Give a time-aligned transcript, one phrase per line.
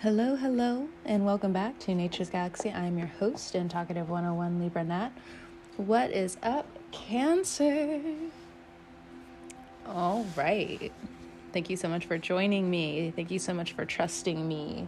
[0.00, 2.70] Hello, hello, and welcome back to Nature's Galaxy.
[2.70, 5.08] I'm your host and talkative 101 Libra Nat.
[5.78, 8.02] What is up, Cancer?
[9.86, 10.92] All right.
[11.54, 13.10] Thank you so much for joining me.
[13.16, 14.86] Thank you so much for trusting me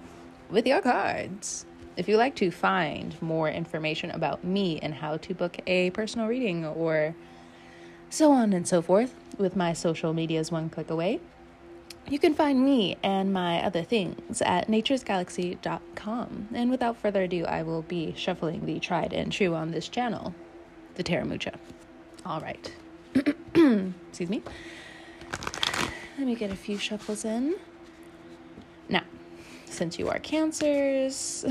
[0.50, 1.64] with your cards.
[1.96, 6.26] If you'd like to find more information about me and how to book a personal
[6.26, 7.14] reading or
[8.10, 11.20] so on and so forth, with my social medias one click away,
[12.10, 16.48] you can find me and my other things at naturesgalaxy.com.
[16.54, 20.34] And without further ado, I will be shuffling the tried and true on this channel,
[20.94, 21.58] the Tarot Mucha.
[22.24, 22.72] All right.
[23.54, 24.42] Excuse me.
[26.16, 27.56] Let me get a few shuffles in.
[28.88, 29.04] Now,
[29.66, 31.44] since you are cancers,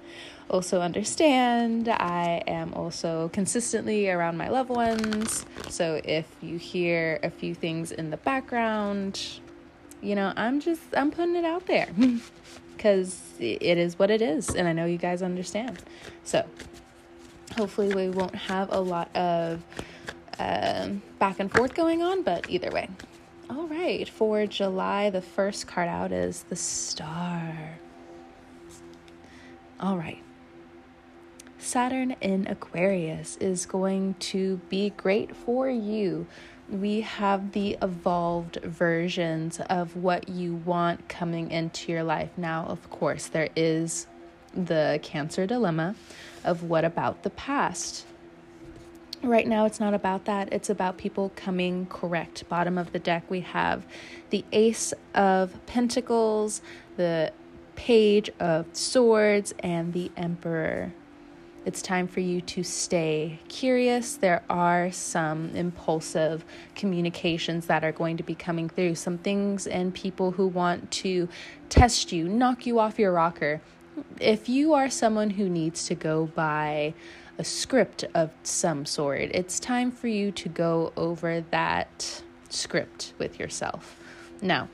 [0.50, 5.44] also understand I am also consistently around my loved ones.
[5.68, 9.20] So if you hear a few things in the background,
[10.04, 11.88] you know, I'm just I'm putting it out there
[12.76, 15.82] because it is what it is, and I know you guys understand.
[16.24, 16.44] So
[17.56, 19.62] hopefully we won't have a lot of
[20.38, 22.88] um, back and forth going on, but either way.
[23.50, 27.78] All right, for July, the first card out is the Star.
[29.80, 30.23] All right.
[31.64, 36.26] Saturn in Aquarius is going to be great for you
[36.68, 42.30] we have the evolved versions of what you want coming into your life.
[42.36, 44.06] Now, of course, there is
[44.54, 45.94] the cancer dilemma
[46.44, 48.06] of what about the past?
[49.22, 50.52] Right now, it's not about that.
[50.52, 52.48] It's about people coming correct.
[52.48, 53.84] Bottom of the deck, we have
[54.30, 56.60] the Ace of Pentacles,
[56.96, 57.32] the
[57.74, 60.92] Page of Swords, and the Emperor.
[61.66, 64.16] It's time for you to stay curious.
[64.16, 69.94] There are some impulsive communications that are going to be coming through, some things and
[69.94, 71.26] people who want to
[71.70, 73.62] test you, knock you off your rocker.
[74.20, 76.92] If you are someone who needs to go by
[77.38, 83.40] a script of some sort, it's time for you to go over that script with
[83.40, 83.98] yourself.
[84.42, 84.68] Now,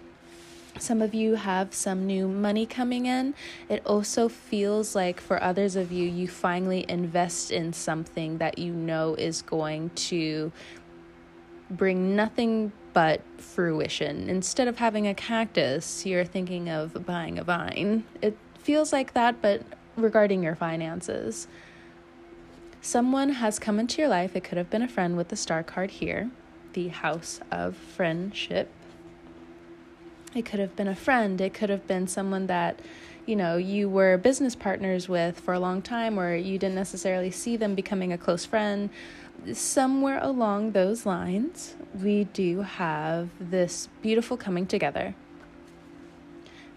[0.82, 3.34] some of you have some new money coming in.
[3.68, 8.72] It also feels like for others of you, you finally invest in something that you
[8.72, 10.52] know is going to
[11.70, 14.28] bring nothing but fruition.
[14.28, 18.04] Instead of having a cactus, you're thinking of buying a vine.
[18.20, 19.62] It feels like that, but
[19.96, 21.46] regarding your finances.
[22.80, 24.34] Someone has come into your life.
[24.34, 26.30] It could have been a friend with the star card here,
[26.72, 28.70] the house of friendship
[30.34, 32.78] it could have been a friend, it could have been someone that
[33.26, 37.30] you know you were business partners with for a long time or you didn't necessarily
[37.30, 38.90] see them becoming a close friend.
[39.52, 45.14] Somewhere along those lines we do have this beautiful coming together.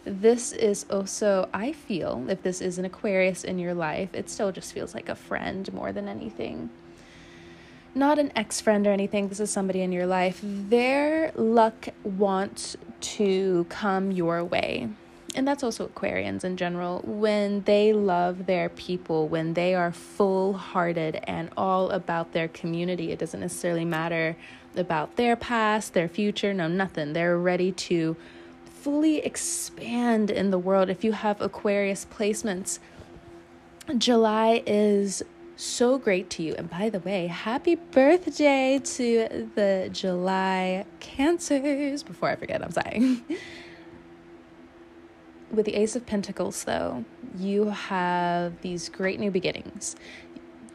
[0.05, 4.51] This is also i feel if this is an aquarius in your life it still
[4.51, 6.69] just feels like a friend more than anything
[7.95, 12.75] not an ex friend or anything, this is somebody in your life, their luck wants
[13.01, 14.89] to come your way.
[15.35, 17.01] And that's also Aquarians in general.
[17.03, 23.11] When they love their people, when they are full hearted and all about their community,
[23.11, 24.37] it doesn't necessarily matter
[24.75, 27.13] about their past, their future, no, nothing.
[27.13, 28.15] They're ready to
[28.65, 30.89] fully expand in the world.
[30.89, 32.79] If you have Aquarius placements,
[33.97, 35.23] July is
[35.55, 36.55] so great to you.
[36.55, 42.03] And by the way, happy birthday to the July Cancers.
[42.03, 43.21] Before I forget, I'm sorry.
[45.51, 47.05] With the Ace of Pentacles, though,
[47.37, 49.95] you have these great new beginnings.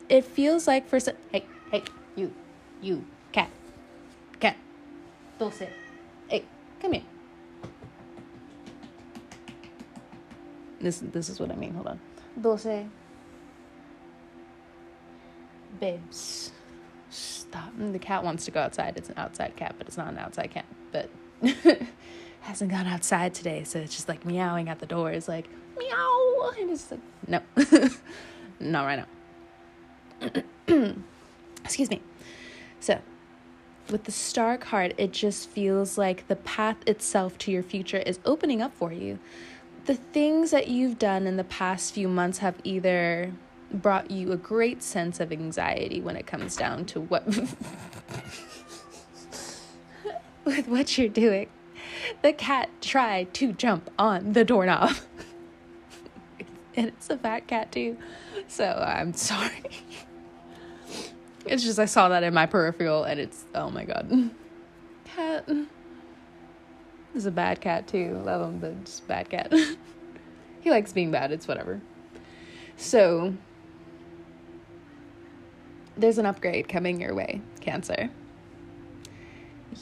[0.09, 1.15] It feels like for some.
[1.33, 1.83] Hey, hey,
[2.15, 2.33] you,
[2.81, 3.51] you, cat,
[4.39, 4.57] cat,
[5.39, 5.63] dulce.
[6.29, 6.45] Hey,
[6.81, 7.03] come here.
[10.81, 11.75] This, this is what I mean.
[11.75, 12.01] Hold on.
[12.41, 12.87] Dulce
[15.81, 16.53] babes,
[17.11, 17.73] stop.
[17.79, 18.95] Mm, the cat wants to go outside.
[18.97, 20.67] It's an outside cat, but it's not an outside cat.
[20.93, 21.11] But
[22.41, 25.11] hasn't gone outside today, so it's just like meowing at the door.
[25.11, 25.49] It's like
[25.79, 27.41] meow, and it's like no,
[28.61, 29.05] not right
[30.21, 30.95] now.
[31.65, 32.01] Excuse me.
[32.81, 33.01] So,
[33.91, 38.19] with the star card, it just feels like the path itself to your future is
[38.25, 39.19] opening up for you.
[39.87, 43.33] The things that you've done in the past few months have either
[43.73, 47.27] brought you a great sense of anxiety when it comes down to what
[50.45, 51.49] with what you're doing.
[52.23, 54.97] The cat tried to jump on the doorknob.
[56.77, 57.99] and it's a fat cat too.
[58.47, 59.71] So I'm sorry.
[61.45, 64.31] It's just I saw that in my peripheral and it's oh my god.
[65.05, 65.49] Cat
[67.15, 68.21] is a bad cat too.
[68.25, 69.53] Love him, but just bad cat.
[70.61, 71.33] he likes being bad.
[71.33, 71.81] It's whatever.
[72.77, 73.35] So,
[75.99, 78.09] there's an upgrade coming your way, Cancer.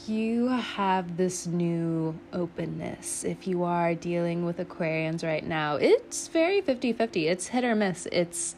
[0.06, 3.24] You have this new openness.
[3.24, 7.28] If you are dealing with Aquarians right now, it's very 50 50.
[7.28, 8.06] It's hit or miss.
[8.10, 8.56] It's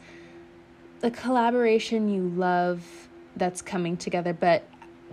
[1.02, 4.64] a collaboration you love that's coming together, but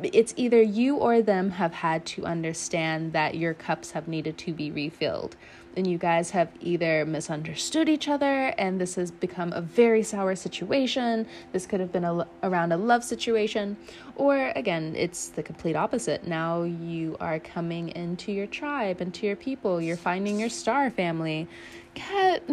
[0.02, 4.54] it's either you or them have had to understand that your cups have needed to
[4.54, 5.36] be refilled
[5.76, 10.36] and you guys have either misunderstood each other and this has become a very sour
[10.36, 13.76] situation this could have been a, around a love situation
[14.16, 16.26] or again it's the complete opposite.
[16.28, 21.48] Now you are coming into your tribe into your people you're finding your star family.
[21.94, 22.44] Cat.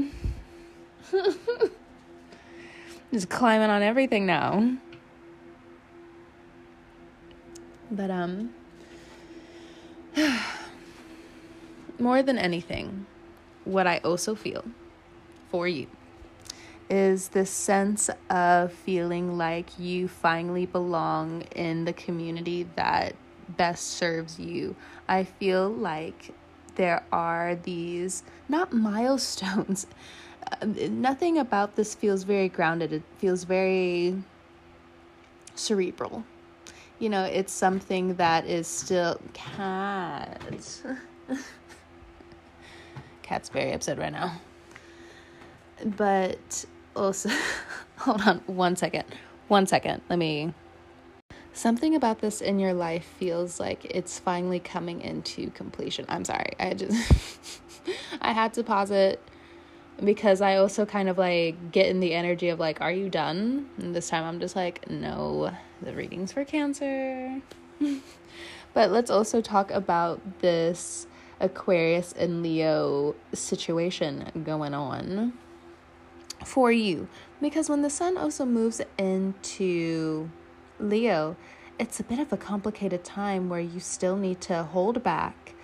[3.13, 4.77] Just climbing on everything now.
[7.91, 8.55] But um
[11.99, 13.07] more than anything
[13.65, 14.65] what I also feel
[15.51, 15.87] for you
[16.91, 23.15] is this sense of feeling like you finally belong in the community that
[23.57, 24.77] best serves you.
[25.09, 26.35] I feel like
[26.75, 29.87] there are these not milestones.
[30.61, 32.93] Um, nothing about this feels very grounded.
[32.93, 34.23] It feels very
[35.55, 36.25] cerebral.
[36.99, 40.43] You know, it's something that is still cat.
[43.33, 44.39] cat's very upset right now.
[45.85, 47.31] But also,
[47.97, 49.05] hold on one second.
[49.49, 50.03] One second.
[50.11, 50.53] Let me.
[51.55, 56.05] Something about this in your life feels like it's finally coming into completion.
[56.09, 56.53] I'm sorry.
[56.61, 57.11] I just.
[58.21, 59.21] I had to pause it
[60.05, 63.69] because I also kind of like get in the energy of like, are you done?
[63.79, 67.41] And this time I'm just like, no, the reading's for Cancer.
[68.75, 71.07] but let's also talk about this
[71.43, 75.33] Aquarius and Leo situation going on
[76.47, 77.09] for you.
[77.41, 80.31] Because when the sun also moves into
[80.79, 81.37] Leo,
[81.79, 85.55] it's a bit of a complicated time where you still need to hold back,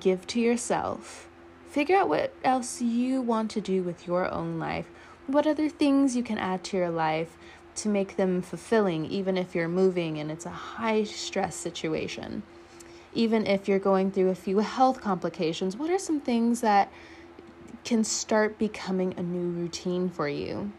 [0.00, 1.28] give to yourself,
[1.68, 4.86] figure out what else you want to do with your own life,
[5.26, 7.36] what other things you can add to your life
[7.74, 12.42] to make them fulfilling, even if you're moving and it's a high stress situation
[13.18, 16.88] even if you're going through a few health complications, what are some things that
[17.84, 20.70] can start becoming a new routine for you?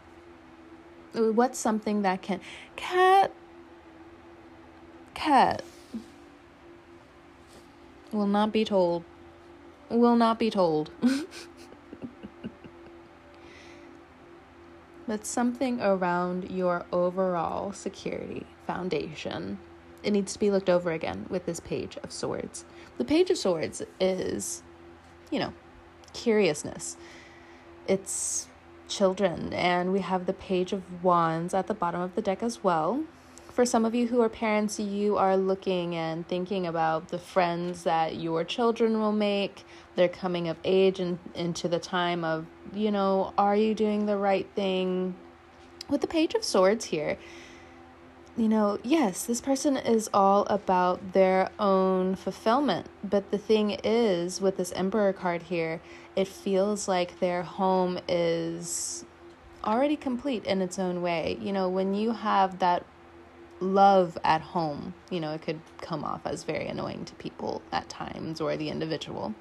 [1.12, 2.40] What's something that can
[2.78, 3.34] cat
[5.14, 5.64] cat
[8.14, 9.04] will not be told
[9.90, 10.92] will not be told
[15.08, 19.60] but something around your overall security foundation
[20.04, 22.66] it needs to be looked over again with this page of swords.
[22.98, 24.64] The page of swords is,
[25.32, 25.54] you know,
[26.14, 26.98] curiousness.
[27.88, 28.48] It's
[28.88, 32.64] children, and we have the page of wands at the bottom of the deck as
[32.64, 33.04] well.
[33.52, 37.84] For some of you who are parents, you are looking and thinking about the friends
[37.84, 39.66] that your children will make.
[39.96, 44.18] They're coming of age and into the time of, you know, are you doing the
[44.18, 45.16] right thing?
[45.90, 47.18] With the page of swords here,
[48.40, 52.88] you know, yes, this person is all about their own fulfillment.
[53.04, 55.82] But the thing is, with this Emperor card here,
[56.16, 59.04] it feels like their home is
[59.64, 61.38] already complete in its own way.
[61.42, 62.86] You know, when you have that
[63.60, 67.90] love at home, you know, it could come off as very annoying to people at
[67.90, 69.36] times or the individual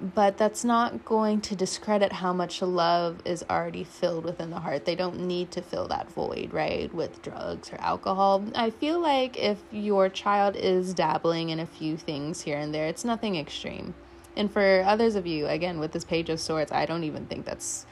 [0.00, 4.86] but that's not going to discredit how much love is already filled within the heart.
[4.86, 8.44] They don't need to fill that void, right, with drugs or alcohol.
[8.54, 12.86] I feel like if your child is dabbling in a few things here and there,
[12.86, 13.94] it's nothing extreme.
[14.36, 17.44] And for others of you, again, with this page of swords, I don't even think
[17.44, 17.84] that's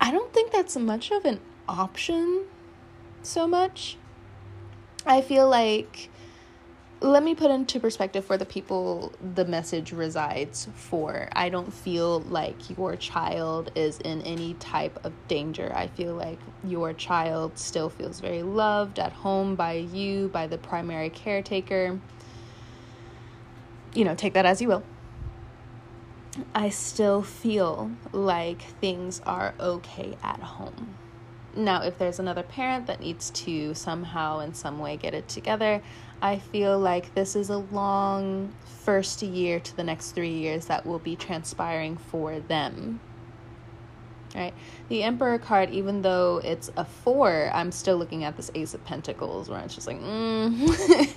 [0.00, 2.44] I don't think that's much of an option
[3.22, 3.96] so much.
[5.06, 6.10] I feel like
[7.06, 11.28] let me put into perspective for the people the message resides for.
[11.32, 15.72] I don't feel like your child is in any type of danger.
[15.74, 20.58] I feel like your child still feels very loved at home by you, by the
[20.58, 21.98] primary caretaker.
[23.94, 24.82] You know, take that as you will.
[26.54, 30.96] I still feel like things are okay at home.
[31.54, 35.80] Now, if there's another parent that needs to somehow, in some way, get it together,
[36.22, 40.86] I feel like this is a long first year to the next three years that
[40.86, 43.00] will be transpiring for them.
[44.34, 44.54] Right?
[44.88, 48.84] The Emperor card, even though it's a four, I'm still looking at this Ace of
[48.84, 51.10] Pentacles where it's just like, mm.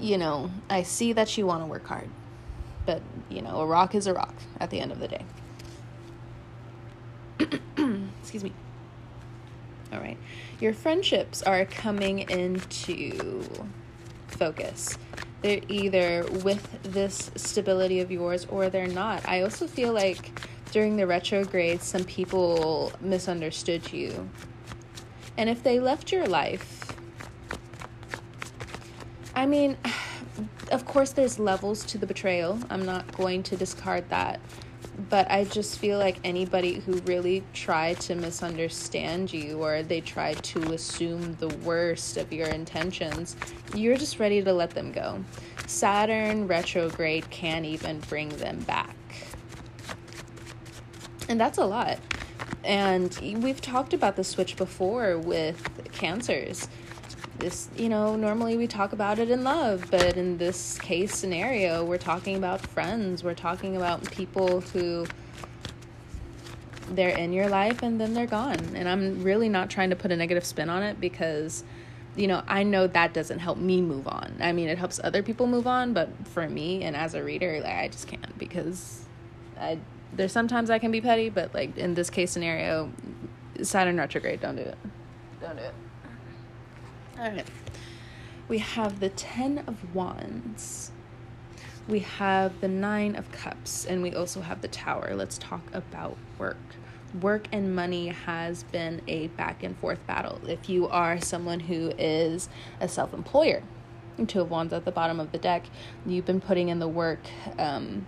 [0.00, 2.08] you know, I see that you want to work hard.
[2.86, 5.24] But, you know, a rock is a rock at the end of the day.
[8.20, 8.52] Excuse me.
[9.94, 10.18] All right.
[10.60, 13.44] Your friendships are coming into
[14.26, 14.98] focus.
[15.42, 19.26] They're either with this stability of yours or they're not.
[19.28, 20.40] I also feel like
[20.72, 24.28] during the retrograde, some people misunderstood you.
[25.36, 26.92] And if they left your life,
[29.36, 29.76] I mean,
[30.72, 32.58] of course, there's levels to the betrayal.
[32.68, 34.40] I'm not going to discard that
[35.10, 40.42] but I just feel like anybody who really tried to misunderstand you or they tried
[40.44, 43.36] to assume the worst of your intentions,
[43.74, 45.24] you're just ready to let them go.
[45.66, 48.94] Saturn retrograde can't even bring them back.
[51.28, 51.98] And that's a lot.
[52.62, 56.68] And we've talked about the switch before with cancers
[57.38, 61.84] this you know normally we talk about it in love but in this case scenario
[61.84, 63.24] we're talking about friends.
[63.24, 65.06] We're talking about people who
[66.90, 68.58] they're in your life and then they're gone.
[68.74, 71.64] And i'm really not trying to put a negative spin on it because
[72.16, 74.34] you know i know that doesn't help me move on.
[74.40, 77.60] I mean it helps other people move on but for me and as a reader
[77.60, 79.04] like i just can't because
[79.58, 79.78] i
[80.12, 82.92] there's sometimes i can be petty but like in this case scenario
[83.62, 84.78] saturn retrograde don't do it.
[85.40, 85.74] Don't do it
[87.18, 87.46] all right.
[88.48, 90.90] We have the Ten of Wands.
[91.88, 93.86] We have the Nine of Cups.
[93.86, 95.14] And we also have the Tower.
[95.14, 96.56] Let's talk about work.
[97.20, 100.40] Work and money has been a back and forth battle.
[100.48, 102.48] If you are someone who is
[102.80, 103.62] a self employer,
[104.26, 105.64] Two of Wands at the bottom of the deck,
[106.04, 107.20] you've been putting in the work.
[107.58, 108.06] Um,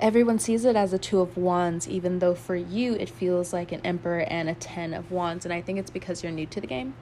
[0.00, 3.72] everyone sees it as a two of wands even though for you it feels like
[3.72, 6.60] an emperor and a ten of wands and i think it's because you're new to
[6.60, 6.94] the game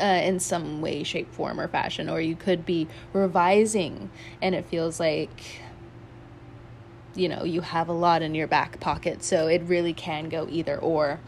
[0.00, 4.64] uh, in some way, shape, form, or fashion, or you could be revising and it
[4.66, 5.60] feels like
[7.14, 10.46] you know you have a lot in your back pocket so it really can go
[10.50, 11.20] either or.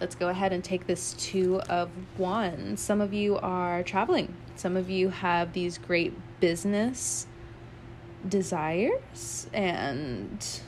[0.00, 4.34] Let's go ahead and take this two of wands some of you are traveling.
[4.54, 7.26] Some of you have these great business
[8.28, 10.60] desires and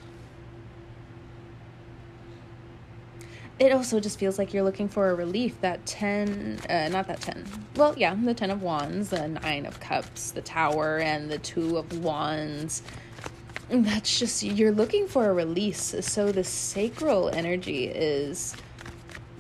[3.58, 5.60] it also just feels like you're looking for a relief.
[5.60, 7.44] That 10, uh, not that 10.
[7.76, 11.76] Well, yeah, the 10 of Wands, the 9 of Cups, the Tower, and the 2
[11.76, 12.82] of Wands.
[13.68, 15.94] That's just, you're looking for a release.
[16.00, 18.54] So the sacral energy is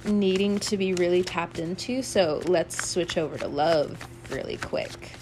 [0.04, 2.02] needing to be really tapped into.
[2.02, 5.12] So let's switch over to love really quick.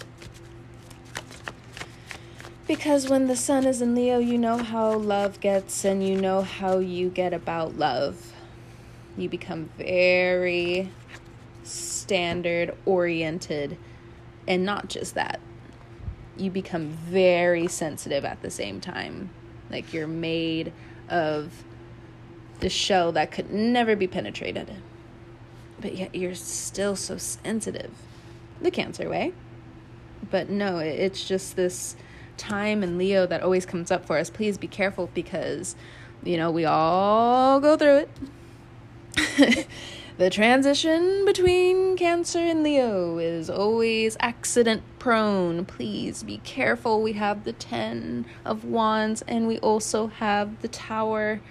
[2.67, 6.41] Because when the sun is in Leo, you know how love gets and you know
[6.41, 8.33] how you get about love
[9.17, 10.91] you become very
[11.63, 13.77] standard oriented.
[14.47, 15.39] And not just that,
[16.37, 19.29] you become very sensitive at the same time.
[19.69, 20.71] Like you're made
[21.09, 21.63] of
[22.59, 24.73] the shell that could never be penetrated.
[25.79, 27.91] But yet you're still so sensitive.
[28.61, 29.33] The cancer way.
[30.31, 31.95] But no, it's just this
[32.37, 34.29] time in Leo that always comes up for us.
[34.29, 35.75] Please be careful because,
[36.23, 38.09] you know, we all go through it.
[40.17, 45.65] the transition between Cancer and Leo is always accident prone.
[45.65, 47.01] Please be careful.
[47.01, 51.41] We have the 10 of Wands and we also have the Tower.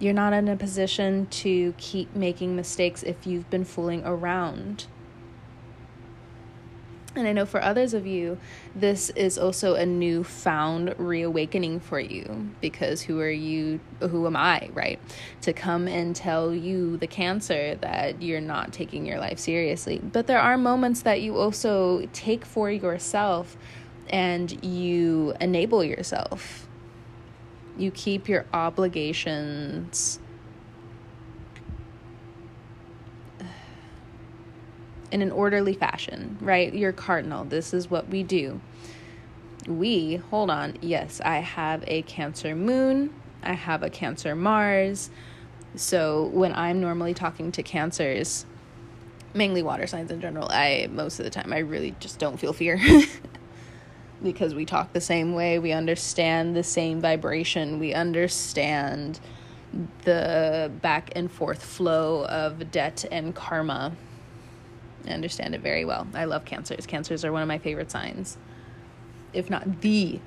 [0.00, 4.86] You're not in a position to keep making mistakes if you've been fooling around.
[7.14, 8.38] And I know for others of you,
[8.74, 13.80] this is also a newfound reawakening for you because who are you?
[14.00, 14.98] Who am I, right?
[15.42, 19.98] To come and tell you, the cancer, that you're not taking your life seriously.
[19.98, 23.58] But there are moments that you also take for yourself
[24.08, 26.66] and you enable yourself.
[27.76, 30.18] You keep your obligations
[35.12, 36.72] in an orderly fashion, right?
[36.72, 37.44] You're cardinal.
[37.44, 38.60] This is what we do.
[39.68, 43.14] We, hold on, yes, I have a Cancer moon,
[43.44, 45.10] I have a Cancer Mars.
[45.76, 48.44] So when I'm normally talking to Cancers,
[49.34, 52.52] mainly water signs in general, I most of the time I really just don't feel
[52.52, 52.80] fear.
[54.22, 59.20] because we talk the same way, we understand the same vibration, we understand
[60.04, 63.92] the back and forth flow of debt and karma
[65.06, 66.06] I understand it very well.
[66.14, 66.86] I love cancers.
[66.86, 68.36] Cancers are one of my favorite signs,
[69.32, 70.20] if not the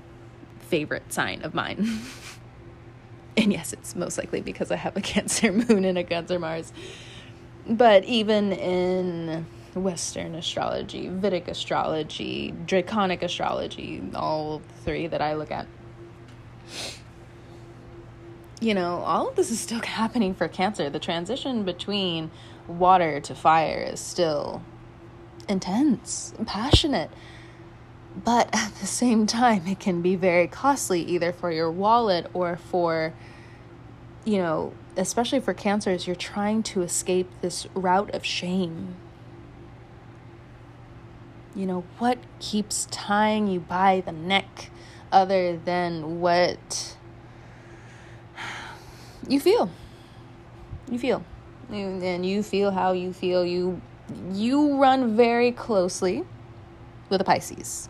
[0.60, 2.01] favorite sign of mine.
[3.38, 6.74] and yes, it's most likely because I have a Cancer moon and a Cancer Mars.
[7.67, 15.67] But even in Western astrology, Vedic astrology, Draconic astrology, all three that I look at,
[18.62, 20.89] you know, all of this is still happening for Cancer.
[20.89, 22.32] The transition between
[22.68, 24.62] water to fire is still
[25.48, 27.10] intense, passionate.
[28.24, 32.58] But at the same time, it can be very costly either for your wallet or
[32.58, 33.14] for,
[34.24, 38.96] you know, especially for cancers, you're trying to escape this route of shame.
[41.54, 44.70] You know, what keeps tying you by the neck
[45.12, 46.98] other than what
[49.28, 49.70] you feel?
[50.90, 51.24] You feel.
[51.70, 53.46] And you feel how you feel.
[53.46, 53.82] You
[54.32, 56.24] you run very closely
[57.10, 57.90] with a Pisces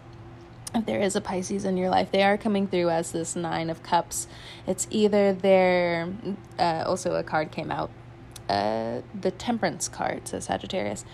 [0.75, 3.69] if there is a Pisces in your life, they are coming through as this Nine
[3.69, 4.27] of Cups.
[4.67, 6.13] It's either their,
[6.59, 7.89] uh, also a card came out,
[8.49, 11.05] uh, the Temperance card, says Sagittarius.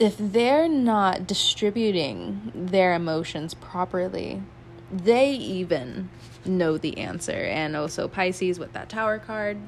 [0.00, 4.42] If they're not distributing their emotions properly,
[4.90, 6.08] they even
[6.44, 7.32] know the answer.
[7.32, 9.58] And also Pisces with that Tower card,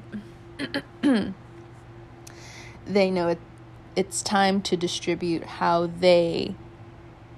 [2.89, 3.39] they know it,
[3.95, 6.55] it's time to distribute how they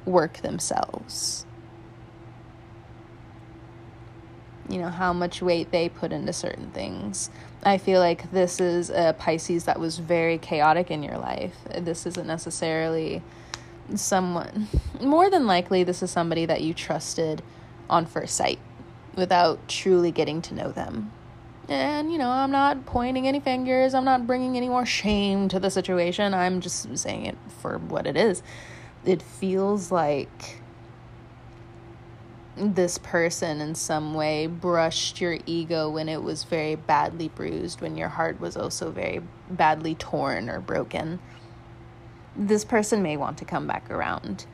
[0.05, 1.45] work themselves
[4.71, 7.29] you know, how much weight they put into certain things.
[7.63, 11.53] I feel like this is a Pisces that was very chaotic in your life.
[11.77, 13.21] This isn't necessarily
[13.95, 14.67] someone,
[15.01, 17.43] more than likely, this is somebody that you trusted
[17.89, 18.59] on first sight
[19.15, 21.11] without truly getting to know them.
[21.71, 25.57] And, you know, I'm not pointing any fingers, I'm not bringing any more shame to
[25.57, 26.33] the situation.
[26.33, 28.43] I'm just saying it for what it is.
[29.05, 30.59] It feels like
[32.57, 37.95] this person in some way brushed your ego when it was very badly bruised, when
[37.95, 41.21] your heart was also very badly torn or broken.
[42.35, 44.45] This person may want to come back around.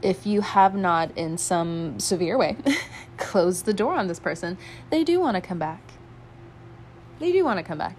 [0.00, 2.56] If you have not, in some severe way,
[3.18, 4.56] closed the door on this person,
[4.88, 5.93] they do want to come back.
[7.24, 7.96] They do want to come back.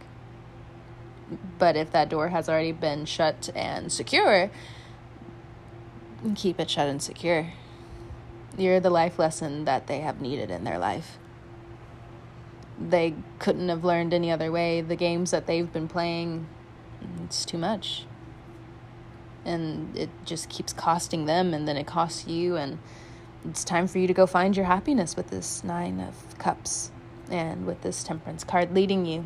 [1.57, 4.51] But if that door has already been shut and secure,
[6.35, 7.47] keep it shut and secure
[8.55, 11.17] you're the life lesson that they have needed in their life.
[12.79, 14.81] They couldn't have learned any other way.
[14.81, 16.47] The games that they've been playing,
[17.23, 18.05] it's too much.
[19.43, 22.57] And it just keeps costing them, and then it costs you.
[22.57, 22.77] And
[23.43, 26.91] it's time for you to go find your happiness with this Nine of Cups
[27.29, 29.25] and with this Temperance card leading you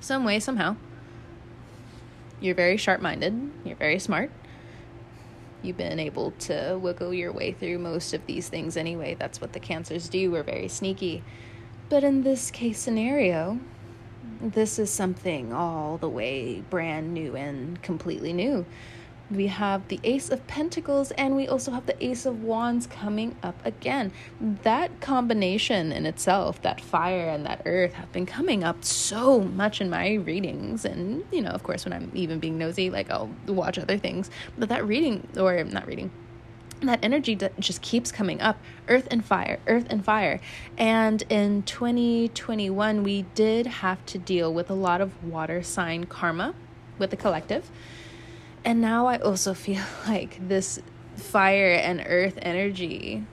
[0.00, 0.76] some way, somehow.
[2.40, 4.30] You're very sharp minded, you're very smart
[5.62, 9.14] you've been able to wiggle your way through most of these things anyway.
[9.18, 10.30] That's what the cancers do.
[10.30, 11.22] We're very sneaky.
[11.88, 13.58] But in this case scenario,
[14.40, 18.64] this is something all the way brand new and completely new
[19.30, 23.36] we have the Ace of Pentacles and we also have the Ace of Wands coming
[23.42, 24.12] up again.
[24.40, 29.80] That combination in itself, that fire and that earth, have been coming up so much
[29.80, 30.84] in my readings.
[30.84, 34.30] And, you know, of course, when I'm even being nosy, like I'll watch other things.
[34.58, 36.10] But that reading, or not reading,
[36.82, 40.40] that energy just keeps coming up earth and fire earth and fire
[40.78, 46.54] and in 2021 we did have to deal with a lot of water sign karma
[46.98, 47.70] with the collective
[48.64, 50.80] and now I also feel like this
[51.16, 53.24] fire and earth energy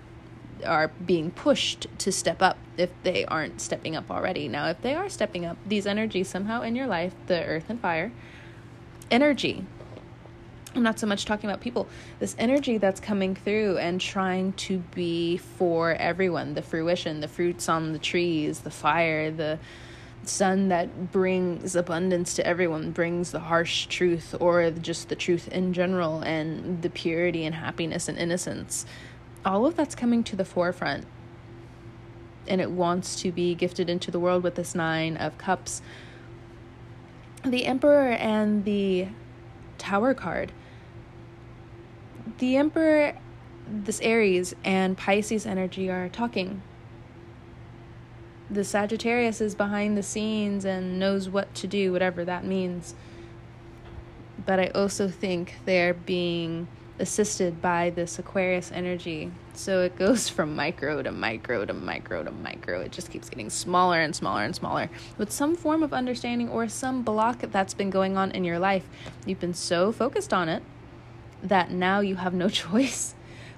[0.66, 4.48] are being pushed to step up if they aren't stepping up already.
[4.48, 7.80] Now, if they are stepping up, these energies somehow in your life, the earth and
[7.80, 8.12] fire,
[9.12, 9.66] energy.
[10.76, 11.88] I'm not so much talking about people.
[12.20, 17.68] This energy that's coming through and trying to be for everyone the fruition, the fruits
[17.68, 19.58] on the trees, the fire, the
[20.30, 25.74] sun that brings abundance to everyone, brings the harsh truth or just the truth in
[25.74, 28.86] general and the purity and happiness and innocence.
[29.46, 31.06] All of that's coming to the forefront.
[32.48, 35.82] And it wants to be gifted into the world with this Nine of Cups.
[37.44, 39.10] The Emperor and the
[39.78, 40.52] Tower card.
[42.40, 43.18] The Emperor,
[43.70, 46.62] this Aries, and Pisces energy are talking
[48.49, 52.95] the Sagittarius is behind the scenes and knows what to do, whatever that means.
[54.45, 56.67] But I also think they're being
[56.99, 59.31] assisted by this Aquarius energy.
[59.53, 62.81] So it goes from micro to micro to micro to micro.
[62.81, 66.67] It just keeps getting smaller and smaller and smaller with some form of understanding or
[66.67, 68.88] some block that's been going on in your life.
[69.25, 70.63] You've been so focused on it
[71.43, 73.13] that now you have no choice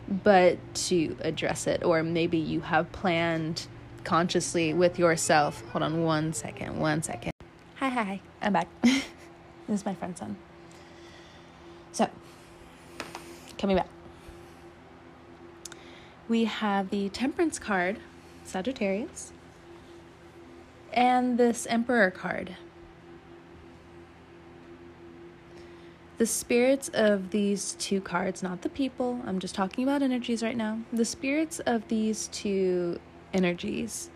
[0.07, 3.67] but to address it, or maybe you have planned
[4.09, 5.63] consciously with yourself.
[5.69, 7.31] Hold on one second, one second.
[7.75, 8.21] Hi, hi, hi.
[8.41, 8.67] I'm back.
[8.81, 9.03] this
[9.67, 10.35] is my friend's son.
[11.91, 12.09] So,
[13.59, 13.87] coming back.
[16.27, 17.99] We have the Temperance card,
[18.45, 19.31] Sagittarius.
[20.91, 22.57] and this Emperor card.
[26.17, 30.57] The spirits of these two cards, not the people, I'm just talking about energies right
[30.57, 30.79] now.
[30.91, 32.99] The spirits of these two
[33.33, 34.09] energies,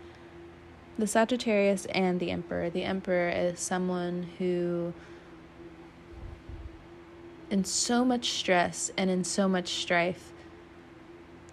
[0.98, 2.70] the Sagittarius and the Emperor.
[2.70, 4.92] The Emperor is someone who,
[7.50, 10.32] in so much stress and in so much strife,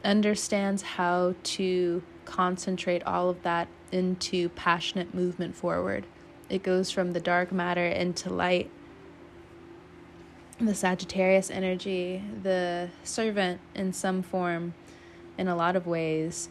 [0.04, 6.06] understands how to concentrate all of that into passionate movement forward.
[6.50, 8.70] It goes from the dark matter into light.
[10.60, 14.74] The Sagittarius energy, the servant in some form,
[15.38, 16.50] in a lot of ways,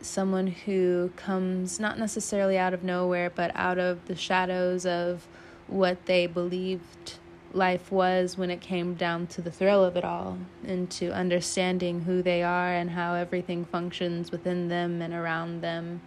[0.00, 5.26] someone who comes not necessarily out of nowhere, but out of the shadows of
[5.66, 7.14] what they believed
[7.52, 12.22] life was when it came down to the thrill of it all, into understanding who
[12.22, 16.00] they are and how everything functions within them and around them.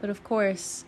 [0.00, 0.84] But of course,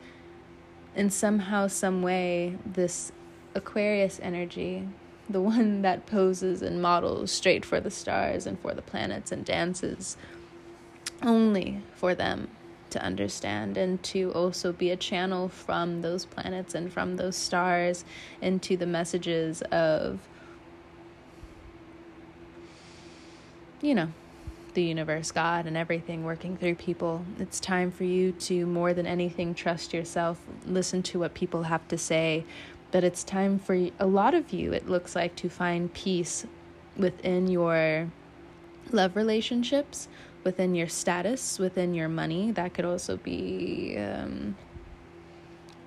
[0.94, 3.12] in somehow, some way, this
[3.54, 4.88] Aquarius energy,
[5.28, 9.44] the one that poses and models straight for the stars and for the planets and
[9.44, 10.16] dances
[11.22, 12.48] only for them
[12.90, 18.04] to understand and to also be a channel from those planets and from those stars
[18.40, 20.18] into the messages of
[23.80, 24.08] you know
[24.74, 27.24] the universe god and everything working through people.
[27.38, 30.40] It's time for you to more than anything trust yourself.
[30.64, 32.44] Listen to what people have to say.
[32.92, 36.46] But it's time for a lot of you it looks like to find peace
[36.96, 38.10] within your
[38.92, 40.08] love relationships
[40.44, 42.50] within your status, within your money.
[42.50, 44.56] That could also be um,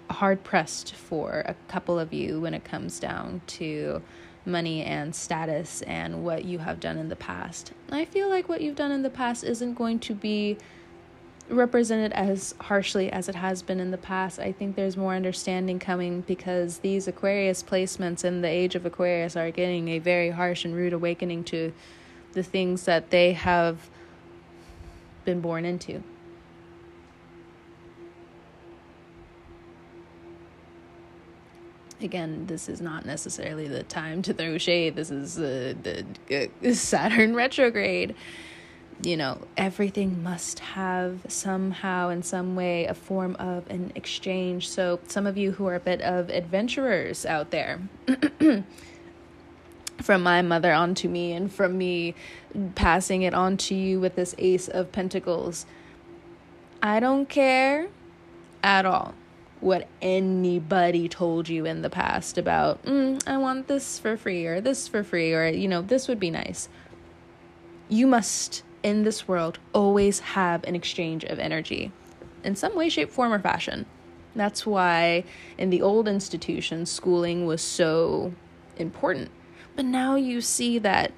[0.09, 4.01] hard pressed for a couple of you when it comes down to
[4.45, 7.71] money and status and what you have done in the past.
[7.91, 10.57] I feel like what you've done in the past isn't going to be
[11.49, 14.39] represented as harshly as it has been in the past.
[14.39, 19.35] I think there's more understanding coming because these Aquarius placements in the age of Aquarius
[19.35, 21.73] are getting a very harsh and rude awakening to
[22.33, 23.89] the things that they have
[25.25, 26.03] been born into.
[32.01, 34.95] Again, this is not necessarily the time to throw shade.
[34.95, 38.15] This is uh, the uh, Saturn retrograde.
[39.01, 44.69] You know, everything must have somehow, in some way, a form of an exchange.
[44.69, 47.81] So, some of you who are a bit of adventurers out there,
[50.01, 52.15] from my mother onto me and from me
[52.75, 55.65] passing it on to you with this ace of pentacles.
[56.82, 57.88] I don't care
[58.63, 59.13] at all
[59.60, 64.60] what anybody told you in the past about mm, i want this for free or
[64.60, 66.67] this for free or you know this would be nice.
[67.88, 71.91] You must in this world always have an exchange of energy
[72.43, 73.86] in some way shape form or fashion.
[74.36, 75.23] That's why
[75.58, 78.34] in the old institutions schooling was so
[78.77, 79.29] important
[79.75, 81.12] but now you see that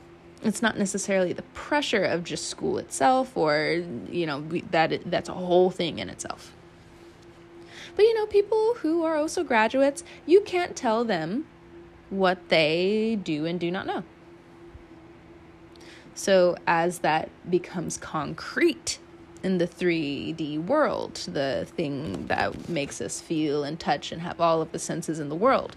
[0.44, 4.42] it's not necessarily the pressure of just school itself or you know
[4.72, 6.54] that it, that's a whole thing in itself.
[7.96, 11.46] But you know people who are also graduates, you can't tell them
[12.10, 14.04] what they do and do not know.
[16.14, 19.00] So as that becomes concrete
[19.44, 24.62] in the 3D world, the thing that makes us feel and touch and have all
[24.62, 25.76] of the senses in the world,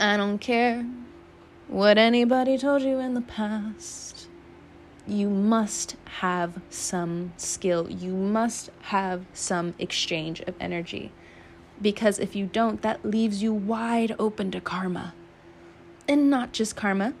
[0.00, 0.84] I don't care
[1.68, 4.28] what anybody told you in the past.
[5.06, 7.88] You must have some skill.
[7.88, 11.12] You must have some exchange of energy.
[11.80, 15.14] Because if you don't, that leaves you wide open to karma.
[16.08, 17.14] And not just karma,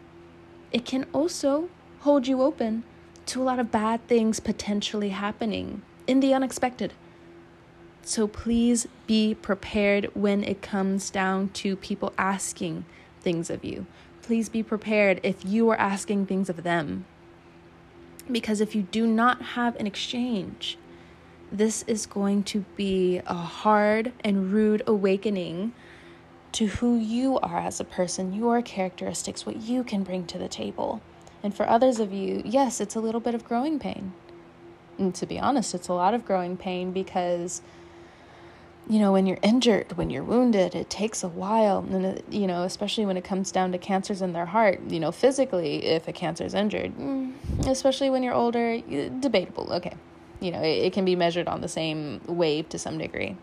[0.72, 1.68] it can also
[2.00, 2.82] hold you open
[3.26, 6.92] to a lot of bad things potentially happening in the unexpected.
[8.04, 12.84] So please be prepared when it comes down to people asking
[13.20, 13.86] things of you.
[14.20, 17.06] Please be prepared if you are asking things of them.
[18.30, 20.76] Because if you do not have an exchange,
[21.50, 25.72] this is going to be a hard and rude awakening
[26.52, 30.48] to who you are as a person, your characteristics, what you can bring to the
[30.48, 31.00] table.
[31.42, 34.12] And for others of you, yes, it's a little bit of growing pain.
[34.98, 37.60] And to be honest, it's a lot of growing pain because
[38.88, 41.78] you know, when you're injured, when you're wounded, it takes a while.
[41.90, 45.00] And, it, you know, especially when it comes down to cancers in their heart, you
[45.00, 47.32] know, physically, if a cancer is injured, mm,
[47.66, 48.80] especially when you're older,
[49.20, 49.72] debatable.
[49.72, 49.94] Okay.
[50.40, 53.36] You know, it, it can be measured on the same wave to some degree.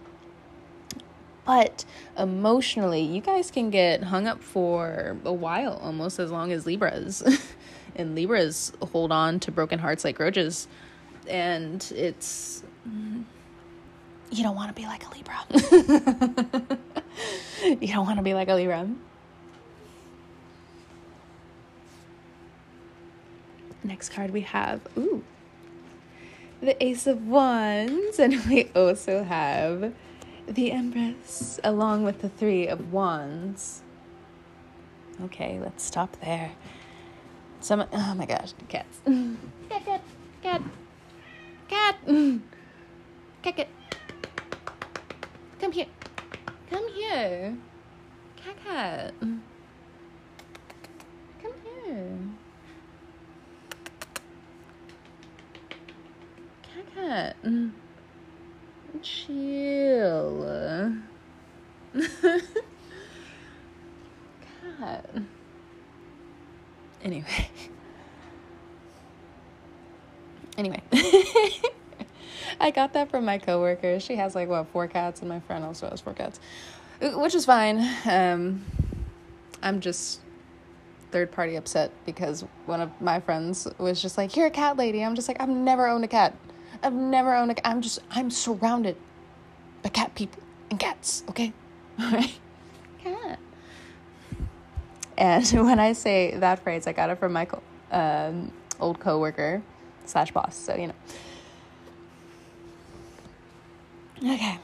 [1.43, 1.85] But
[2.17, 7.23] emotionally, you guys can get hung up for a while, almost as long as Libras.
[7.95, 10.67] and Libras hold on to broken hearts like roaches.
[11.27, 12.63] And it's
[14.31, 16.77] you don't want to be like a Libra.
[17.63, 18.89] you don't want to be like a Libra.
[23.83, 25.23] Next card we have, ooh,
[26.61, 29.93] the Ace of Wands, and we also have
[30.47, 33.81] the Empress along with the Three of Wands.
[35.25, 36.51] Okay, let's stop there.
[37.59, 38.99] Some, oh my gosh, cats.
[39.05, 40.01] cat, cat,
[40.41, 40.61] cat,
[41.67, 41.95] cat,
[43.43, 43.67] cat, cat.
[45.61, 45.85] Come here,
[46.71, 47.55] come here,
[48.35, 49.13] cat, cat.
[51.39, 51.53] Come
[51.85, 52.17] here.
[56.63, 57.35] Cat, cat.
[59.03, 60.95] chill.
[64.79, 65.05] cat.
[67.03, 67.49] Anyway.
[70.57, 70.81] Anyway.
[72.59, 73.99] I got that from my coworker.
[73.99, 76.39] She has like what four cats, and my friend also has four cats,
[77.01, 77.87] which is fine.
[78.05, 78.65] Um,
[79.61, 80.21] I'm just
[81.11, 85.03] third party upset because one of my friends was just like, "You're a cat lady."
[85.03, 86.35] I'm just like, "I've never owned a cat.
[86.83, 87.65] I've never owned a cat.
[87.65, 88.95] I'm just I'm surrounded
[89.83, 91.23] by cat people and cats.
[91.29, 91.53] Okay,
[91.99, 92.39] all right,
[93.03, 93.39] cat."
[95.17, 97.47] And when I say that phrase, I got it from my
[97.91, 99.61] um, old coworker
[100.05, 100.55] slash boss.
[100.55, 100.95] So you know.
[104.23, 104.59] Okay,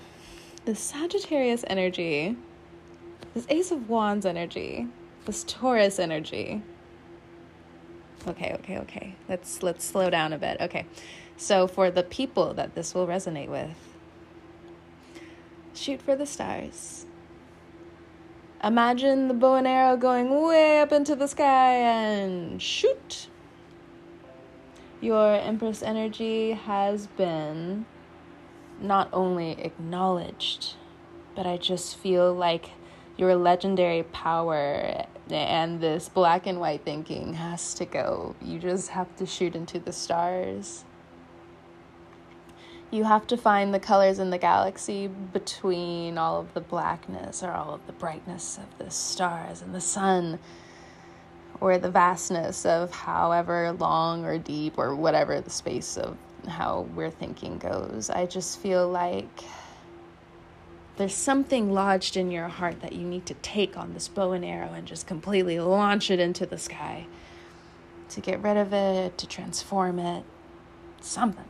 [0.66, 2.36] the Sagittarius energy,
[3.34, 4.88] this Ace of Wands energy,
[5.26, 6.62] this Taurus energy.
[8.28, 9.16] Okay, okay, okay.
[9.28, 10.58] Let's let's slow down a bit.
[10.62, 10.86] Okay.
[11.38, 13.78] So for the people that this will resonate with,
[15.74, 17.06] shoot for the stars.
[18.64, 23.28] Imagine the bow and arrow going way up into the sky and shoot.
[25.00, 27.86] Your Empress energy has been
[28.80, 30.76] not only acknowledged,
[31.36, 32.72] but I just feel like
[33.18, 38.36] your legendary power and this black and white thinking has to go.
[38.42, 40.86] You just have to shoot into the stars
[42.90, 47.52] you have to find the colors in the galaxy between all of the blackness or
[47.52, 50.40] all of the brightness of the stars and the sun
[51.60, 56.16] or the vastness of however long or deep or whatever the space of
[56.48, 58.10] how we're thinking goes.
[58.10, 59.44] I just feel like
[60.98, 64.44] there's something lodged in your heart that you need to take on this bow and
[64.44, 67.06] arrow and just completely launch it into the sky
[68.10, 70.24] to get rid of it, to transform it,
[71.02, 71.46] something.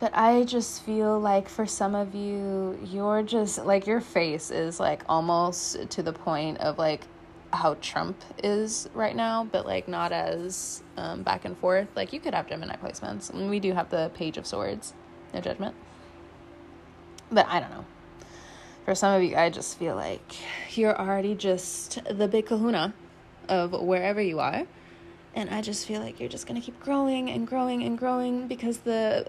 [0.00, 4.80] But I just feel like for some of you, you're just like your face is
[4.80, 7.06] like almost to the point of like
[7.52, 11.88] how Trump is right now, but like not as um, back and forth.
[11.94, 13.30] Like you could have Gemini placements.
[13.30, 14.94] and we do have the Page of Swords,
[15.34, 15.74] no judgment.
[17.30, 17.84] But I don't know.
[18.84, 20.36] For some of you, I just feel like
[20.76, 22.94] you're already just the big kahuna
[23.48, 24.66] of wherever you are.
[25.34, 28.48] And I just feel like you're just going to keep growing and growing and growing
[28.48, 29.26] because the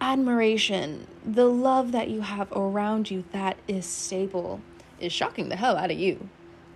[0.00, 4.60] admiration, the love that you have around you that is stable
[5.00, 6.28] is shocking the hell out of you,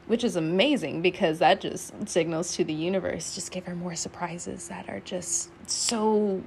[0.08, 4.68] which is amazing because that just signals to the universe just give her more surprises
[4.68, 6.42] that are just so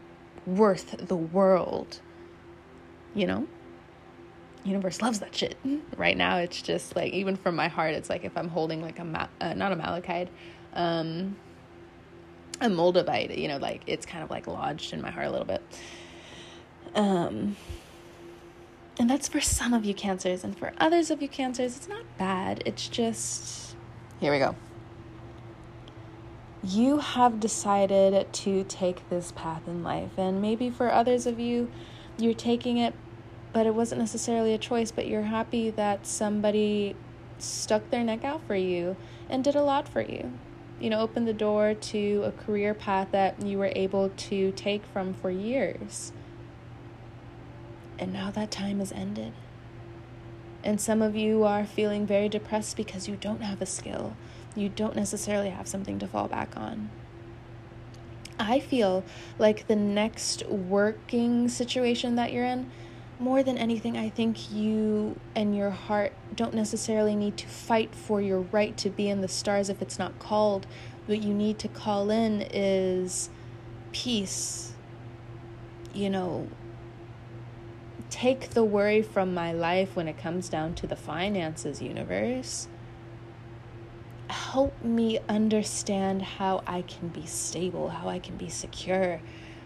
[0.46, 2.02] worth the world.
[3.14, 3.48] You know?
[4.64, 5.58] Universe loves that shit.
[5.96, 8.98] Right now it's just like even from my heart it's like if I'm holding like
[8.98, 10.30] a ma- uh, not a malachite
[10.74, 11.36] um
[12.60, 15.46] a moldavite, you know, like it's kind of like lodged in my heart a little
[15.46, 15.62] bit.
[16.96, 17.56] Um,
[19.00, 22.04] and that's for some of you cancers, and for others of you cancers, it's not
[22.18, 22.62] bad.
[22.66, 23.76] It's just,
[24.20, 24.56] here we go.
[26.64, 31.72] You have decided to take this path in life, and maybe for others of you,
[32.18, 32.94] you're taking it,
[33.54, 36.96] but it wasn't necessarily a choice, but you're happy that somebody
[37.40, 38.96] stuck their neck out for you
[39.28, 40.32] and did a lot for you.
[40.80, 44.86] You know, opened the door to a career path that you were able to take
[44.86, 46.12] from for years.
[48.02, 49.32] And now that time has ended.
[50.64, 54.18] And some of you are feeling very depressed because you don't have a skill.
[54.56, 56.90] You don't necessarily have something to fall back on.
[58.40, 59.04] I feel
[59.38, 62.72] like the next working situation that you're in,
[63.20, 68.20] more than anything, I think you and your heart don't necessarily need to fight for
[68.20, 70.66] your right to be in the stars if it's not called.
[71.06, 73.30] What you need to call in is
[73.92, 74.74] peace,
[75.94, 76.48] you know,
[78.12, 82.68] take the worry from my life when it comes down to the finances universe.
[84.30, 89.22] Help me understand how I can be stable, how I can be secure,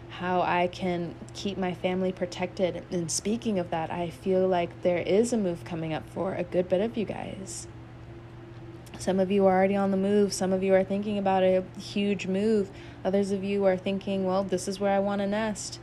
[0.08, 2.84] how I can keep my family protected.
[2.90, 6.44] And speaking of that, I feel like there is a move coming up for a
[6.44, 7.66] good bit of you guys.
[8.98, 10.32] Some of you are already on the move.
[10.32, 12.70] Some of you are thinking about a huge move.
[13.04, 15.80] Others of you are thinking, well, this is where I want to nest.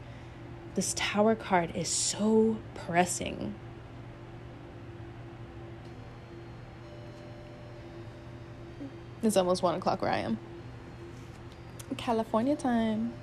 [0.76, 3.54] This tower card is so pressing.
[9.22, 10.40] It's almost one o'clock where I am.
[11.96, 13.14] California time.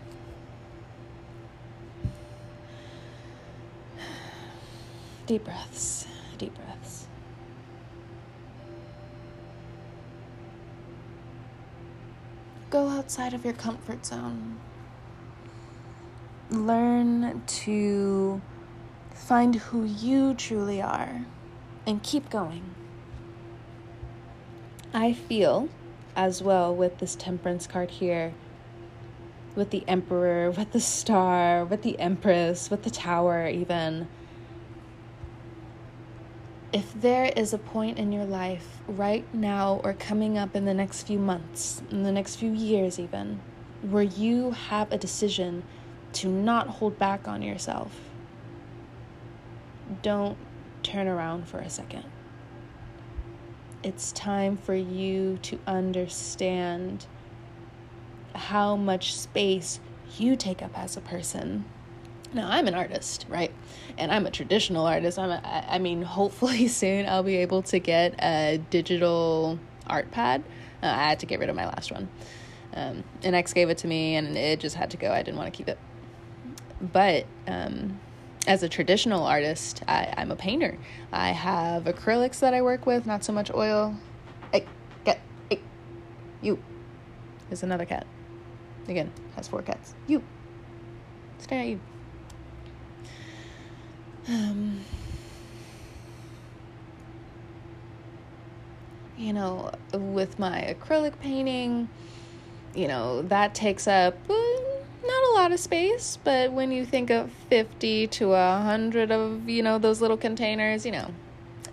[5.27, 6.07] Deep breaths,
[6.39, 7.07] deep breaths.
[12.71, 14.59] Go outside of your comfort zone.
[16.51, 18.41] Learn to
[19.15, 21.25] find who you truly are
[21.87, 22.75] and keep going.
[24.93, 25.69] I feel
[26.17, 28.35] as well with this temperance card here
[29.55, 34.09] with the emperor, with the star, with the empress, with the tower, even
[36.73, 40.75] if there is a point in your life right now or coming up in the
[40.75, 43.41] next few months, in the next few years, even,
[43.83, 45.65] where you have a decision
[46.15, 47.99] to not hold back on yourself,
[50.03, 50.37] don't
[50.83, 52.05] turn around for a second.
[53.83, 57.07] It's time for you to understand
[58.35, 59.81] how much space
[60.19, 61.65] you take up as a person
[62.33, 63.53] now, I'm an artist, right?
[63.99, 65.19] And I'm a traditional artist.
[65.19, 70.45] I'm a, I mean, hopefully soon I'll be able to get a digital art pad.
[70.83, 72.09] Uh, I had to get rid of my last one.
[72.73, 75.11] Um, an ex gave it to me and it just had to go.
[75.11, 75.79] I didn't want to keep it.
[76.81, 78.01] But um,
[78.47, 80.79] as a traditional artist, I, I'm a painter.
[81.13, 83.95] I have acrylics that I work with, not so much oil.
[84.53, 84.67] Hey,
[85.05, 85.61] get, hey,
[86.41, 86.63] you.
[87.49, 88.07] There's another cat.
[88.89, 89.95] Again, has four cats.
[90.07, 90.23] You.
[91.39, 91.81] Stay at you.
[94.29, 94.85] Um,
[99.19, 101.89] you know, with my acrylic painting,
[102.75, 104.17] you know, that takes up
[105.51, 109.79] lot of space, but when you think of 50 to a 100 of, you know,
[109.79, 111.13] those little containers, you know,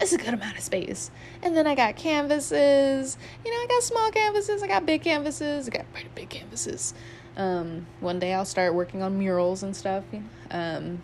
[0.01, 1.11] it's a good amount of space.
[1.43, 5.67] And then I got canvases, you know, I got small canvases, I got big canvases,
[5.67, 6.95] I got pretty big canvases.
[7.35, 10.03] Um, one day I'll start working on murals and stuff.
[10.49, 11.01] Um,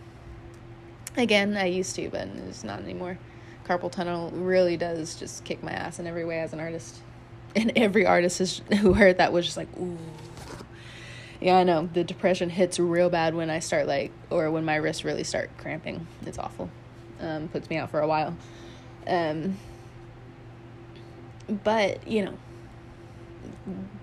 [1.15, 3.19] Again, I used to, but it's not anymore.
[3.67, 6.97] Carpal tunnel really does just kick my ass in every way as an artist.
[7.55, 9.95] And every artist is, who heard that was just like, ooh.
[11.43, 11.89] Yeah, I know.
[11.91, 15.49] The depression hits real bad when I start like, or when my wrists really start
[15.57, 16.07] cramping.
[16.25, 16.69] It's awful.
[17.19, 18.37] Um, puts me out for a while.
[19.05, 19.57] Um,
[21.65, 22.33] but, you know,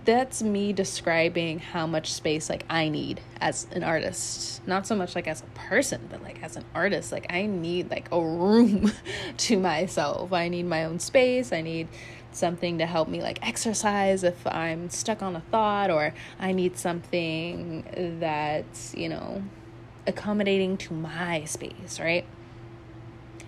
[0.05, 4.67] that's me describing how much space like I need as an artist.
[4.67, 7.11] Not so much like as a person, but like as an artist.
[7.11, 8.93] Like I need like a room
[9.39, 10.35] to myself.
[10.35, 11.55] I need my own space.
[11.55, 11.89] I need
[12.33, 16.79] something to help me like exercise if I'm stuck on a thought or I need
[16.79, 19.43] something that's, you know,
[20.07, 22.27] accommodating to my space, right?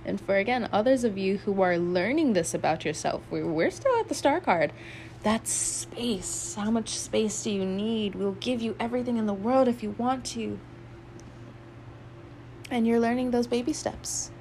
[0.04, 3.98] And for again, others of you who are learning this about yourself, we're, we're still
[4.00, 4.72] at the star card.
[5.22, 6.56] That's space.
[6.56, 8.16] How much space do you need?
[8.16, 10.58] We'll give you everything in the world if you want to.
[12.70, 14.32] And you're learning those baby steps.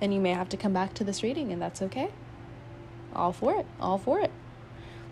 [0.00, 2.10] And you may have to come back to this reading, and that's okay.
[3.14, 3.66] All for it.
[3.80, 4.30] All for it.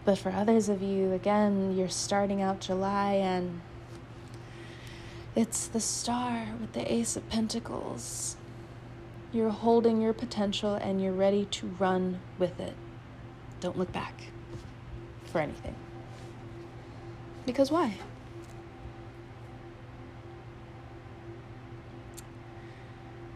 [0.05, 3.61] But for others of you, again, you're starting out July and
[5.37, 8.37] it's the star with the Ace of Pentacles.
[9.33, 12.75] You're holding your potential and you're ready to run with it.
[13.61, 14.25] Don't look back
[15.27, 15.75] for anything.
[17.45, 17.95] Because why?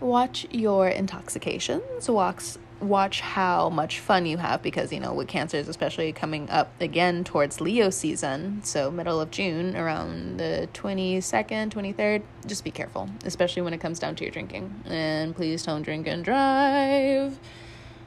[0.00, 2.08] Watch your intoxications.
[2.08, 6.72] Watch, watch how much fun you have because, you know, with cancers, especially coming up
[6.80, 13.08] again towards Leo season, so middle of June, around the 22nd, 23rd, just be careful,
[13.24, 14.74] especially when it comes down to your drinking.
[14.86, 17.38] And please don't drink and drive.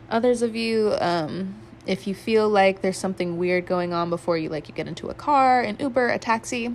[0.09, 1.55] Others of you, um,
[1.87, 5.09] if you feel like there's something weird going on before you like you get into
[5.09, 6.73] a car, an Uber, a taxi,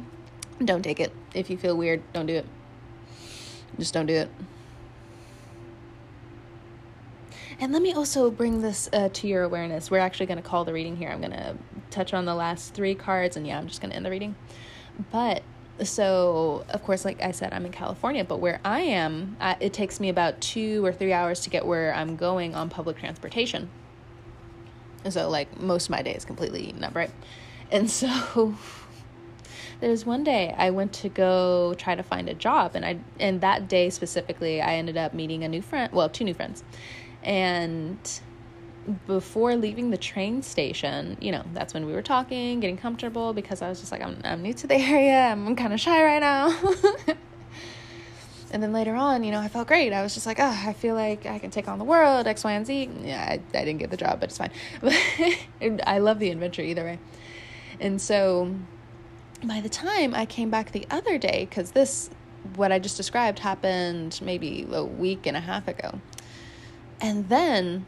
[0.65, 1.13] don't take it.
[1.35, 2.47] If you feel weird, don't do it.
[3.79, 4.31] Just don't do it.
[7.61, 9.91] And let me also bring this uh, to your awareness.
[9.91, 11.11] We're actually going to call the reading here.
[11.11, 11.57] I'm going to
[11.91, 14.35] touch on the last three cards, and yeah, I'm just going to end the reading.
[15.13, 15.43] But
[15.83, 19.75] so, of course, like I said, I'm in California, but where I am, uh, it
[19.75, 23.69] takes me about two or three hours to get where I'm going on public transportation.
[25.09, 27.11] So like most of my day is completely eaten up, right?
[27.71, 28.55] And so
[29.81, 33.41] there's one day I went to go try to find a job, and I and
[33.41, 35.91] that day specifically, I ended up meeting a new friend.
[35.93, 36.63] Well, two new friends,
[37.23, 37.99] and
[39.07, 43.63] before leaving the train station, you know, that's when we were talking, getting comfortable because
[43.63, 45.27] I was just like, I'm, I'm new to the area.
[45.27, 46.59] I'm, kind of shy right now.
[48.51, 49.93] and then later on, you know, I felt great.
[49.93, 52.43] I was just like, oh, I feel like I can take on the world, X,
[52.43, 52.91] Y, and Z.
[53.03, 54.51] Yeah, I, I didn't get the job, but it's fine.
[55.87, 56.99] I love the adventure either way.
[57.81, 58.55] And so
[59.45, 62.11] by the time I came back the other day, because this,
[62.57, 66.01] what I just described, happened maybe a week and a half ago.
[67.01, 67.87] And then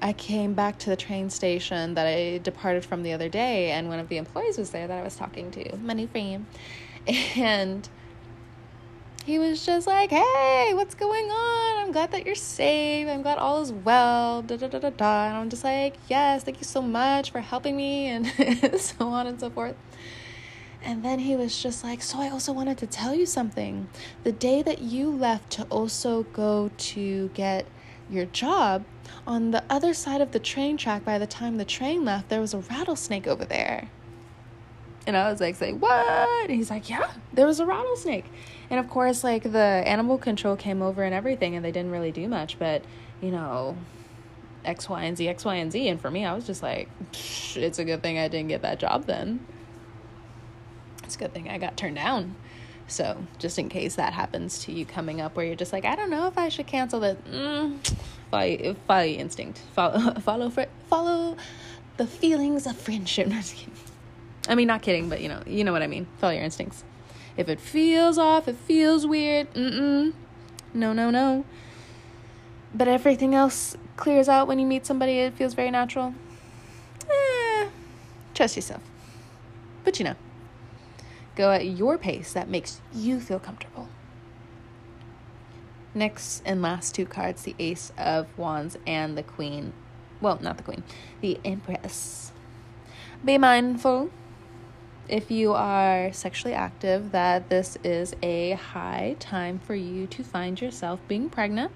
[0.00, 3.88] I came back to the train station that I departed from the other day, and
[3.88, 6.46] one of the employees was there that I was talking to, money frame.
[7.36, 7.88] And
[9.24, 11.84] he was just like, Hey, what's going on?
[11.84, 13.08] I'm glad that you're safe.
[13.08, 14.42] I'm glad all is well.
[14.42, 15.26] Da, da, da, da, da.
[15.26, 18.26] And I'm just like, Yes, thank you so much for helping me, and
[18.78, 19.76] so on and so forth.
[20.82, 23.88] And then he was just like, So I also wanted to tell you something.
[24.22, 27.64] The day that you left to also go to get
[28.10, 28.84] your job,
[29.26, 32.40] on the other side of the train track, by the time the train left, there
[32.40, 33.88] was a rattlesnake over there.
[35.06, 36.48] And I was like, say, what?
[36.48, 38.24] And he's like, yeah, there was a rattlesnake.
[38.70, 42.12] And of course, like the animal control came over and everything, and they didn't really
[42.12, 42.82] do much, but
[43.20, 43.76] you know,
[44.64, 45.88] X, Y, and Z, X, Y, and Z.
[45.88, 46.88] And for me, I was just like,
[47.54, 49.46] it's a good thing I didn't get that job then.
[51.02, 52.34] It's a good thing I got turned down.
[52.86, 55.96] So, just in case that happens to you coming up where you're just like, I
[55.96, 57.78] don't know if I should cancel it, mm,
[58.30, 59.58] follow, follow your instinct.
[59.74, 60.50] Follow, follow,
[60.88, 61.36] follow
[61.96, 63.32] the feelings of friendship.
[64.48, 66.06] I mean, not kidding, but you know, you know what I mean.
[66.18, 66.84] Follow your instincts.
[67.36, 70.12] If it feels off, it feels weird, mm-mm.
[70.74, 71.44] No, no, no.
[72.74, 76.14] But everything else clears out when you meet somebody, it feels very natural.
[77.08, 77.68] Eh,
[78.34, 78.82] trust yourself.
[79.84, 80.16] But you know.
[81.36, 83.88] Go at your pace that makes you feel comfortable.
[85.94, 89.72] Next and last two cards the Ace of Wands and the Queen.
[90.20, 90.84] Well, not the Queen,
[91.20, 92.32] the Empress.
[93.24, 94.10] Be mindful
[95.08, 100.60] if you are sexually active that this is a high time for you to find
[100.60, 101.72] yourself being pregnant.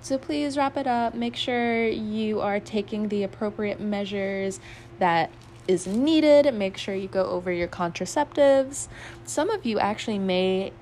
[0.00, 1.14] So please wrap it up.
[1.14, 4.60] Make sure you are taking the appropriate measures
[4.98, 5.30] that
[5.70, 6.52] is needed.
[6.52, 8.88] Make sure you go over your contraceptives.
[9.24, 10.72] Some of you actually may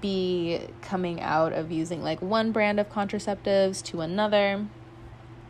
[0.00, 4.66] be coming out of using like one brand of contraceptives to another,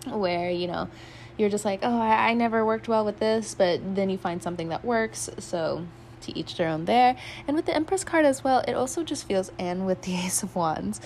[0.07, 0.91] where you know
[1.39, 4.43] you're just like, oh, I, I never worked well with this, but then you find
[4.43, 5.31] something that works.
[5.39, 5.87] So
[6.21, 7.17] to each their own there.
[7.47, 10.43] And with the Empress card as well, it also just feels, and with the Ace
[10.43, 11.01] of Wands,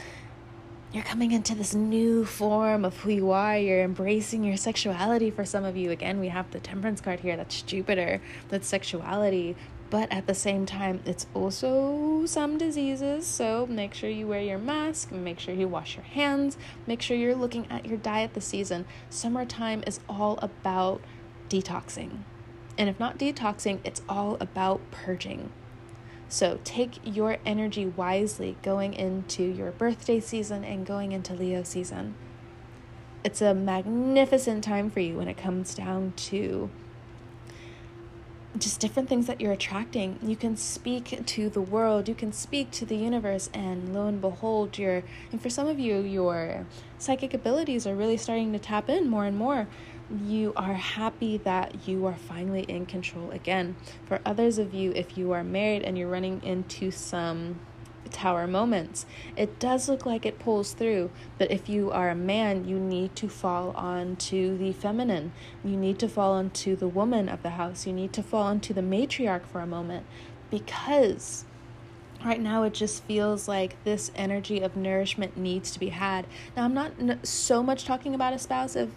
[0.93, 3.59] you're coming into this new form of who you are.
[3.59, 5.91] You're embracing your sexuality for some of you.
[5.91, 7.37] Again, we have the Temperance card here.
[7.37, 8.23] That's Jupiter.
[8.49, 9.55] That's sexuality.
[9.91, 13.27] But at the same time, it's also some diseases.
[13.27, 15.13] So make sure you wear your mask.
[15.13, 16.57] Make sure you wash your hands.
[16.87, 18.87] Make sure you're looking at your diet this season.
[19.11, 21.03] Summertime is all about
[21.51, 22.21] detoxing.
[22.79, 25.51] And if not detoxing, it's all about purging.
[26.29, 32.15] So take your energy wisely going into your birthday season and going into Leo season.
[33.25, 36.71] It's a magnificent time for you when it comes down to
[38.59, 40.19] just different things that you're attracting.
[40.23, 44.21] You can speak to the world, you can speak to the universe, and lo and
[44.21, 45.03] behold, your
[45.33, 46.67] and for some of you, your
[46.99, 49.69] psychic abilities are really starting to tap in more and more
[50.11, 53.77] you are happy that you are finally in control again.
[54.07, 57.61] For others of you, if you are married and you're running into some
[58.11, 59.05] tower moments,
[59.37, 61.11] it does look like it pulls through.
[61.37, 65.33] But if you are a man, you need to fall onto the feminine.
[65.63, 67.87] You need to fall onto the woman of the house.
[67.87, 70.07] You need to fall onto the matriarch for a moment
[70.51, 71.45] because
[72.25, 76.65] right now it just feels like this energy of nourishment needs to be had now
[76.65, 76.93] i'm not
[77.23, 78.89] so much talking about a spouse if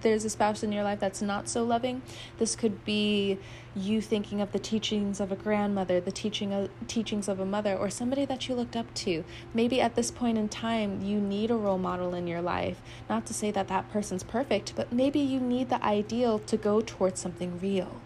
[0.00, 2.02] there's a spouse in your life that's not so loving,
[2.38, 3.38] this could be
[3.74, 7.76] you thinking of the teachings of a grandmother, the teaching of, teachings of a mother,
[7.76, 9.24] or somebody that you looked up to.
[9.54, 12.82] Maybe at this point in time, you need a role model in your life.
[13.08, 16.80] Not to say that that person's perfect, but maybe you need the ideal to go
[16.80, 18.00] towards something real.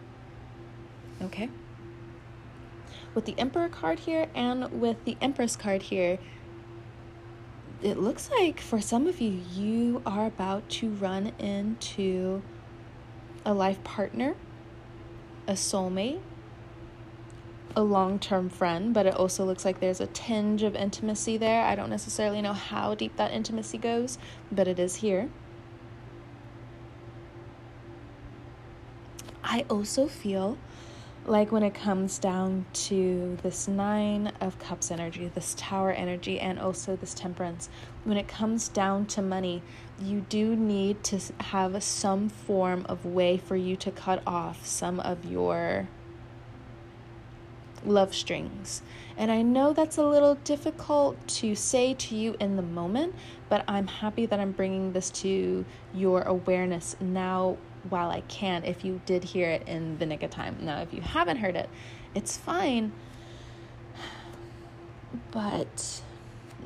[1.20, 1.48] Okay?
[3.14, 6.18] With the Emperor card here and with the Empress card here,
[7.82, 12.42] it looks like for some of you, you are about to run into
[13.44, 14.34] a life partner,
[15.46, 16.20] a soulmate,
[17.76, 21.62] a long term friend, but it also looks like there's a tinge of intimacy there.
[21.62, 24.18] I don't necessarily know how deep that intimacy goes,
[24.50, 25.28] but it is here.
[29.44, 30.56] I also feel
[31.26, 36.58] like when it comes down to this Nine of Cups energy, this Tower energy, and
[36.58, 37.68] also this Temperance,
[38.04, 39.62] when it comes down to money,
[40.00, 45.00] you do need to have some form of way for you to cut off some
[45.00, 45.88] of your
[47.84, 48.82] love strings.
[49.16, 53.14] And I know that's a little difficult to say to you in the moment,
[53.48, 57.56] but I'm happy that I'm bringing this to your awareness now
[57.90, 60.58] while I can if you did hear it in the nick of time.
[60.60, 61.68] Now, if you haven't heard it,
[62.14, 62.92] it's fine.
[65.30, 66.02] But,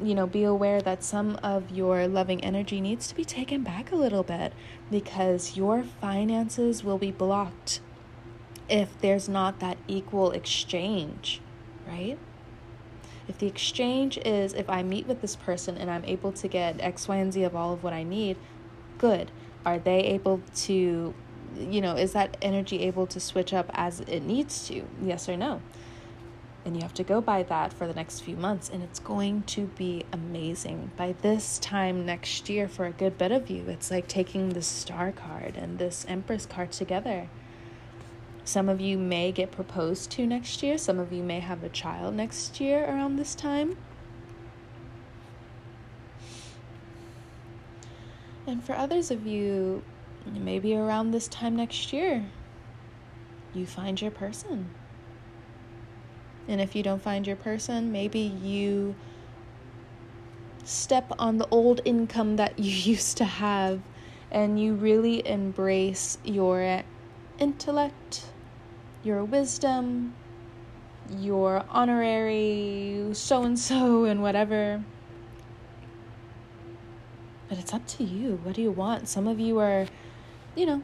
[0.02, 3.92] you know, be aware that some of your loving energy needs to be taken back
[3.92, 4.52] a little bit
[4.90, 7.80] because your finances will be blocked
[8.68, 11.40] if there's not that equal exchange,
[11.86, 12.18] right?
[13.28, 16.80] If the exchange is if I meet with this person and I'm able to get
[16.80, 18.36] X, Y, and Z of all of what I need,
[18.98, 19.30] good.
[19.64, 21.14] Are they able to,
[21.58, 24.84] you know, is that energy able to switch up as it needs to?
[25.02, 25.60] Yes or no?
[26.64, 29.42] And you have to go by that for the next few months, and it's going
[29.44, 30.90] to be amazing.
[30.96, 34.62] By this time next year, for a good bit of you, it's like taking the
[34.62, 37.28] star card and this Empress card together
[38.50, 40.76] some of you may get proposed to next year.
[40.76, 43.76] Some of you may have a child next year around this time.
[48.46, 49.82] And for others of you,
[50.26, 52.26] maybe around this time next year,
[53.54, 54.70] you find your person.
[56.48, 58.96] And if you don't find your person, maybe you
[60.64, 63.80] step on the old income that you used to have
[64.30, 66.82] and you really embrace your
[67.38, 68.26] intellect,
[69.02, 70.14] your wisdom,
[71.18, 74.84] your honorary so and so and whatever.
[77.50, 78.40] But it's up to you.
[78.42, 79.08] What do you want?
[79.08, 79.86] Some of you are,
[80.56, 80.82] you know,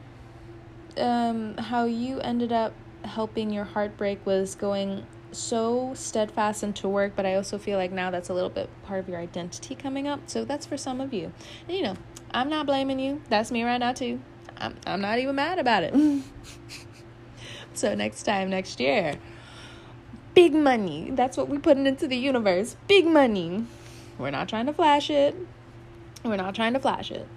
[0.97, 7.25] um, how you ended up helping your heartbreak was going so steadfast into work, but
[7.25, 10.19] I also feel like now that's a little bit part of your identity coming up.
[10.27, 11.31] So that's for some of you.
[11.67, 11.95] And you know,
[12.31, 13.23] I'm not blaming you.
[13.29, 14.19] That's me right now, too.
[14.57, 15.95] I'm, I'm not even mad about it.
[17.77, 19.17] So next time, next year,
[20.33, 21.11] big money.
[21.11, 22.75] That's what we're putting into the universe.
[22.87, 23.65] Big money.
[24.17, 25.35] We're not trying to flash it.
[26.27, 27.27] We're not trying to flash it.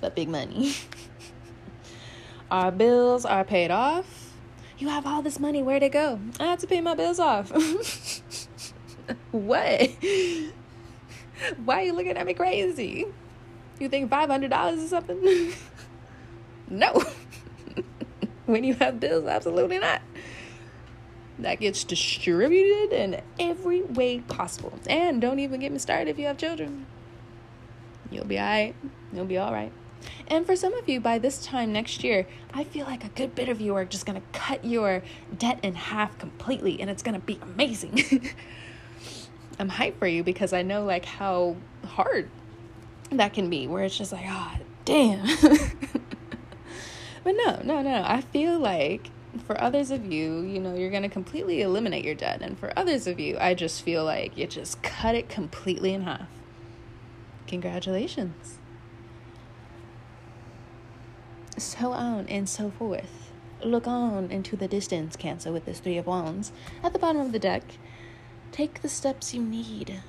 [0.00, 0.74] But big money.
[2.50, 4.32] Our bills are paid off.
[4.78, 5.62] You have all this money.
[5.62, 6.20] Where'd it go?
[6.38, 7.50] I have to pay my bills off.
[9.30, 9.90] what?
[11.64, 13.06] Why are you looking at me crazy?
[13.78, 15.52] You think $500 is something?
[16.68, 17.02] no.
[18.46, 19.26] when you have bills?
[19.26, 20.02] Absolutely not.
[21.38, 24.72] That gets distributed in every way possible.
[24.86, 26.86] And don't even get me started if you have children.
[28.14, 28.74] You'll be all right.
[29.12, 29.72] You'll be all right.
[30.28, 33.34] And for some of you, by this time next year, I feel like a good
[33.34, 35.02] bit of you are just going to cut your
[35.36, 37.98] debt in half completely, and it's going to be amazing.
[39.58, 41.56] I'm hyped for you because I know like how
[41.86, 42.28] hard
[43.10, 45.26] that can be, where it's just like, ah, oh, damn.
[47.24, 48.04] But no, no, no.
[48.06, 49.08] I feel like
[49.46, 52.42] for others of you, you know, you're going to completely eliminate your debt.
[52.42, 56.02] And for others of you, I just feel like you just cut it completely in
[56.02, 56.28] half.
[57.54, 58.58] Congratulations.
[61.56, 63.30] So on and so forth.
[63.62, 66.50] Look on into the distance, Cancer, with this Three of Wands.
[66.82, 67.62] At the bottom of the deck,
[68.50, 70.00] take the steps you need.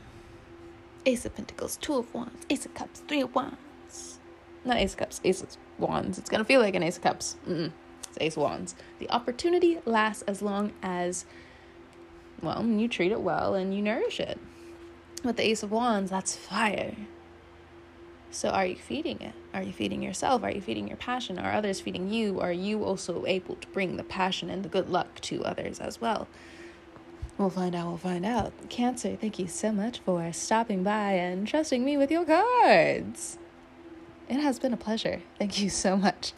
[1.06, 4.18] Ace of Pentacles, Two of Wands, Ace of Cups, Three of Wands.
[4.66, 6.18] Not Ace of Cups, Ace of wands.
[6.18, 7.36] It's gonna feel like an ace of cups.
[7.48, 7.72] Mm-mm.
[8.08, 8.74] It's ace of wands.
[8.98, 11.26] The opportunity lasts as long as,
[12.41, 14.39] well, you treat it well and you nourish it.
[15.24, 16.96] With the ace of wands, that's fire.
[18.36, 19.32] So are you feeding it?
[19.54, 20.44] Are you feeding yourself?
[20.44, 21.40] Are you feeding your passion?
[21.40, 22.42] Are others feeding you?
[22.42, 26.02] Are you also able to bring the passion and the good luck to others as
[26.02, 26.28] well?
[27.38, 28.52] We'll find out, we'll find out.
[28.68, 33.38] Cancer, thank you so much for stopping by and trusting me with your cards.
[34.28, 35.22] It has been a pleasure.
[35.40, 36.34] Thank you so much.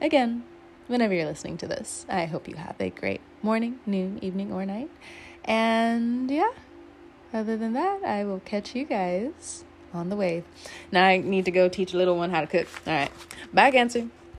[0.00, 0.42] Again,
[0.88, 4.66] whenever you're listening to this, I hope you have a great morning, noon, evening, or
[4.66, 4.90] night.
[5.44, 6.50] And yeah,
[7.32, 9.64] other than that, I will catch you guys
[9.94, 10.44] on the wave.
[10.90, 12.68] Now I need to go teach a little one how to cook.
[12.86, 13.10] All right.
[13.52, 14.08] Bye, Cancer.